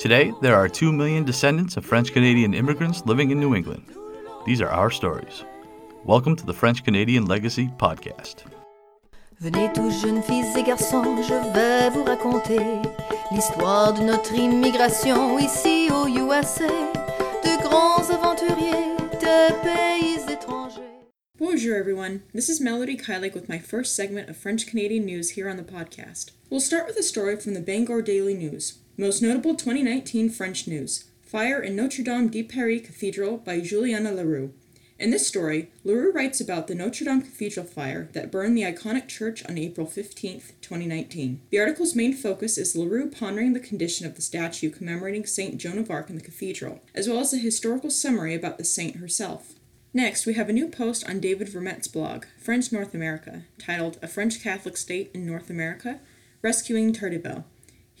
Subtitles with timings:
[0.00, 3.84] Today, there are 2 million descendants of French Canadian immigrants living in New England.
[4.46, 5.44] These are our stories.
[6.06, 8.44] Welcome to the French Canadian Legacy Podcast.
[9.40, 12.80] Venez tous jeunes filles et garçons, je vais vous raconter
[13.30, 16.66] l'histoire de notre immigration ici au USA,
[17.44, 20.80] de grands aventuriers de pays étrangers.
[21.38, 22.22] Bonjour, everyone.
[22.32, 25.62] This is Melody Kylik with my first segment of French Canadian news here on the
[25.62, 26.30] podcast.
[26.48, 28.79] We'll start with a story from the Bangor Daily News.
[28.96, 34.52] Most notable 2019 French news Fire in Notre Dame de Paris Cathedral by Juliana L'Heureux.
[34.98, 39.08] In this story, L'Heureux writes about the Notre Dame Cathedral fire that burned the iconic
[39.08, 41.40] church on April 15, 2019.
[41.50, 45.56] The article's main focus is L'Heureux pondering the condition of the statue commemorating St.
[45.56, 48.96] Joan of Arc in the cathedral, as well as a historical summary about the saint
[48.96, 49.54] herself.
[49.94, 54.08] Next, we have a new post on David Vermette's blog, French North America, titled A
[54.08, 56.00] French Catholic State in North America
[56.42, 57.44] Rescuing Tardivel.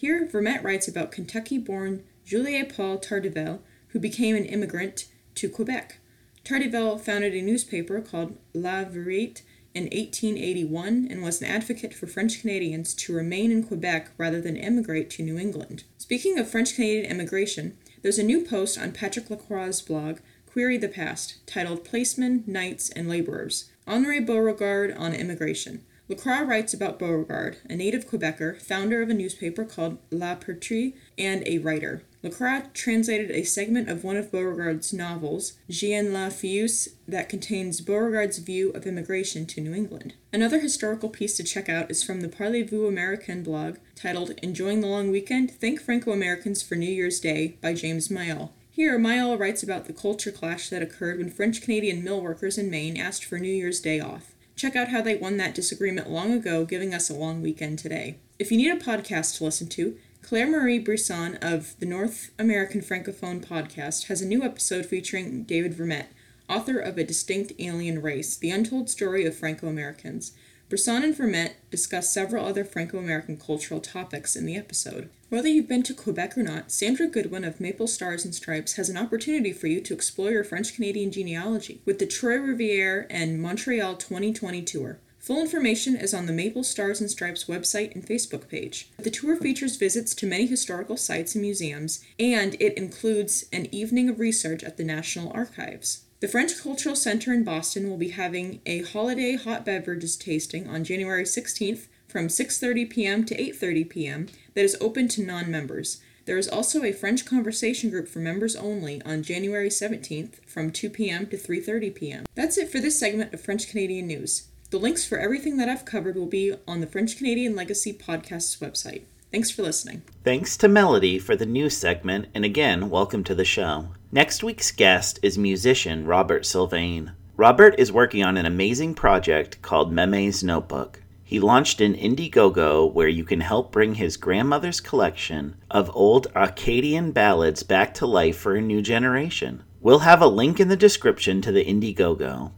[0.00, 5.98] Here, Vermette writes about Kentucky born Jules-Paul Tardivel, who became an immigrant to Quebec.
[6.42, 9.42] Tardivel founded a newspaper called La Verite
[9.74, 14.56] in 1881 and was an advocate for French Canadians to remain in Quebec rather than
[14.56, 15.84] emigrate to New England.
[15.98, 20.88] Speaking of French Canadian immigration, there's a new post on Patrick Lacroix's blog, Query the
[20.88, 25.84] Past, titled Placemen, Knights, and Laborers Honoré Beaugrand on Immigration.
[26.10, 31.44] Lacroix writes about Beaugrand, a native Quebecer, founder of a newspaper called La Patrie, and
[31.46, 32.02] a writer.
[32.24, 38.38] Lacroix translated a segment of one of Beaugrand's novels, Jeanne La Fileuse, that contains Beaugrand's
[38.38, 40.14] view of immigration to New England.
[40.32, 44.88] Another historical piece to check out is from the Parlez-vous Americain blog, titled Enjoying the
[44.88, 45.52] Long Weekend?
[45.52, 48.50] Thank Franco-Americans for New Year's Day by James Myall.
[48.72, 52.68] Here, Myall writes about the culture clash that occurred when French Canadian mill workers in
[52.68, 54.34] Maine asked for New Year's Day off.
[54.60, 58.16] Check out how they won that disagreement long ago, giving us a long weekend today.
[58.38, 62.82] If you need a podcast to listen to, Claire Marie Brisson of the North American
[62.82, 66.08] Francophone podcast has a new episode featuring David Vermette,
[66.46, 70.32] author of A Distinct Alien Race The Untold Story of Franco Americans.
[70.70, 75.10] Brisson and Vermette discuss several other Franco American cultural topics in the episode.
[75.28, 78.88] Whether you've been to Quebec or not, Sandra Goodwin of Maple Stars and Stripes has
[78.88, 83.42] an opportunity for you to explore your French Canadian genealogy with the Trois Rivières and
[83.42, 85.00] Montreal 2020 tour.
[85.18, 88.90] Full information is on the Maple Stars and Stripes website and Facebook page.
[88.96, 94.08] The tour features visits to many historical sites and museums, and it includes an evening
[94.08, 96.02] of research at the National Archives.
[96.20, 100.84] The French Cultural Center in Boston will be having a holiday hot beverages tasting on
[100.84, 103.24] January 16th from 6:30 p.m.
[103.24, 104.26] to 8:30 p.m.
[104.52, 106.02] that is open to non-members.
[106.26, 110.90] There is also a French conversation group for members only on January 17th from 2
[110.90, 111.26] p.m.
[111.28, 112.24] to 3:30 p.m.
[112.34, 114.48] That's it for this segment of French Canadian news.
[114.68, 118.58] The links for everything that I've covered will be on the French Canadian Legacy podcast's
[118.58, 119.04] website.
[119.32, 120.02] Thanks for listening.
[120.24, 123.90] Thanks to Melody for the news segment, and again, welcome to the show.
[124.10, 127.12] Next week's guest is musician Robert Sylvain.
[127.36, 131.00] Robert is working on an amazing project called Meme's Notebook.
[131.22, 137.12] He launched an Indiegogo where you can help bring his grandmother's collection of old Acadian
[137.12, 139.62] ballads back to life for a new generation.
[139.80, 142.50] We'll have a link in the description to the Indiegogo.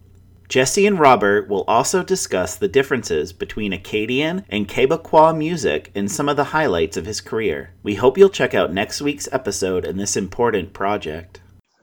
[0.53, 6.29] Jesse and Robert will also discuss the differences between Acadian and Quebecois music and some
[6.29, 7.73] of the highlights of his career.
[7.83, 11.41] We hope you'll check out next week's episode in this important project.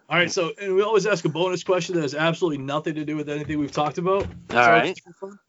[0.08, 3.06] All right, so and we always ask a bonus question that has absolutely nothing to
[3.06, 4.28] do with anything we've talked about.
[4.52, 4.96] All right.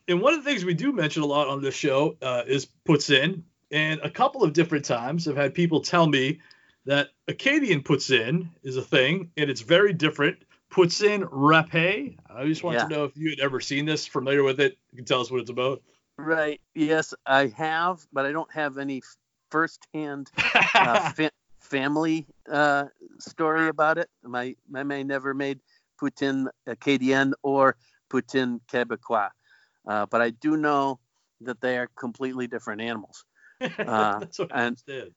[0.09, 2.69] And one of the things we do mention a lot on this show uh, is
[2.89, 6.41] poutine, and a couple of different times I've had people tell me
[6.87, 10.39] that Acadian poutine is a thing, and it's very different
[10.71, 12.17] poutine râpée.
[12.29, 12.85] I just want Yeah.
[12.85, 14.79] to know if you had ever seen this, familiar with it.
[14.93, 15.83] You can tell us what it's about.
[16.17, 16.61] Right.
[16.75, 19.03] Yes, I have, but I don't have any
[19.51, 20.31] firsthand
[20.75, 22.85] uh, fa- family uh,
[23.19, 24.09] story about it.
[24.23, 25.61] My my man never made
[26.01, 27.77] Poutine Acadian or
[28.11, 29.31] Poutine Quebecois,
[29.89, 31.01] uh, but I do know
[31.41, 33.25] that they are completely different animals.
[33.78, 35.13] Uh, That's what I and- understand.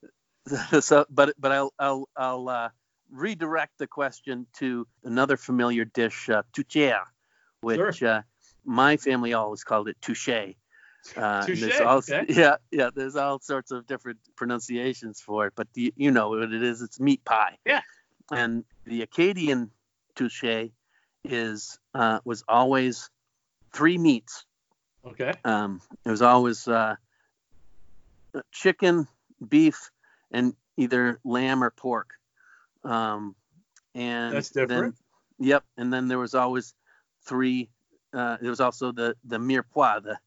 [0.83, 2.69] so, but but I'll I'll I'll uh,
[3.13, 6.41] redirect the question to another familiar dish, uh,
[7.61, 8.21] which uh,
[8.65, 10.55] my family always called it touche.
[11.17, 12.25] Uh, Touche, all, okay.
[12.29, 12.89] Yeah, yeah.
[12.93, 16.81] There's all sorts of different pronunciations for it, but you, you know what it is.
[16.81, 17.57] It's meat pie.
[17.65, 17.81] Yeah.
[18.31, 19.69] And the Acadian
[20.15, 20.69] touche
[21.25, 23.09] is uh, was always
[23.73, 24.45] three meats.
[25.05, 25.33] Okay.
[25.43, 26.95] Um, it was always uh,
[28.53, 29.07] chicken,
[29.45, 29.91] beef,
[30.31, 32.13] and either lamb or pork.
[32.83, 33.35] Um,
[33.95, 34.95] and That's different.
[35.39, 35.63] Then, yep.
[35.77, 36.73] And then there was always
[37.25, 37.69] three.
[38.13, 40.17] Uh, there was also the the mirepoix, the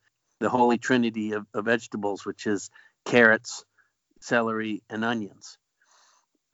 [0.40, 2.70] the holy trinity of, of vegetables, which is
[3.04, 3.64] carrots,
[4.20, 5.58] celery, and onions.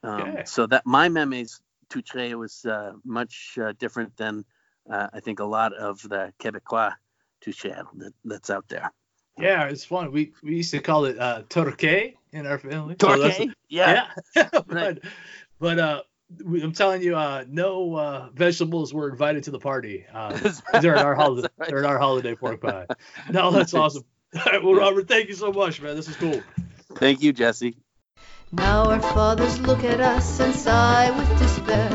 [0.02, 0.44] Um, Okay.
[0.46, 4.44] So that my memes touche was uh, much uh, different than
[4.90, 6.94] uh, I think a lot of the Quebecois
[7.40, 8.92] touche that, that's out there.
[9.38, 10.12] Yeah, it's fun.
[10.12, 12.96] We we used to call it uh, torquay in our family.
[13.00, 13.08] So
[13.68, 14.08] yeah.
[14.36, 14.48] yeah.
[14.52, 14.98] but Right.
[15.62, 16.02] But uh,
[16.44, 20.04] I'm telling you, uh, no uh, vegetables were invited to the party.
[20.12, 20.36] Uh,
[20.80, 21.48] they're in our holiday.
[21.56, 21.68] Right.
[21.68, 22.86] They're in our holiday pork pie.
[23.30, 24.04] No, that's awesome.
[24.34, 25.94] All right, well, Robert, thank you so much, man.
[25.94, 26.42] This is cool.
[26.96, 27.76] Thank you, Jesse.
[28.50, 31.88] Now our fathers look at us and sigh with despair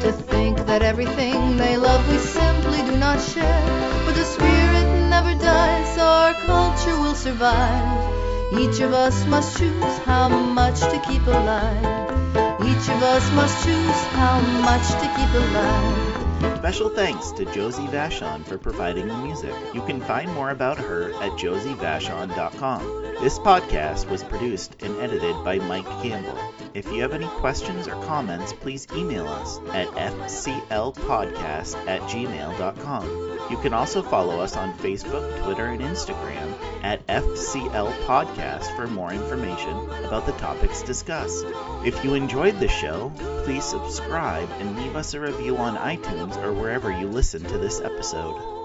[0.00, 4.02] to think that everything they love we simply do not share.
[4.04, 8.12] But the spirit never dies, our culture will survive.
[8.60, 12.53] Each of us must choose how much to keep alive.
[12.74, 16.58] Each of us must choose how much to keep alive.
[16.58, 19.54] Special thanks to Josie Vachon for providing the music.
[19.72, 22.80] You can find more about her at josievachon.com.
[23.22, 26.38] This podcast was produced and edited by Mike Campbell.
[26.74, 33.38] If you have any questions or comments, please email us at fclpodcast at gmail.com.
[33.48, 39.12] You can also follow us on Facebook, Twitter, and Instagram at FCL Podcast for more
[39.12, 41.46] information about the topics discussed.
[41.84, 43.12] If you enjoyed the show,
[43.44, 47.80] please subscribe and leave us a review on iTunes or wherever you listen to this
[47.80, 48.63] episode.